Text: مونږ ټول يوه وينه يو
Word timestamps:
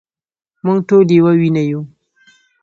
مونږ 0.65 0.79
ټول 0.89 1.05
يوه 1.17 1.33
وينه 1.41 1.63
يو 1.69 1.81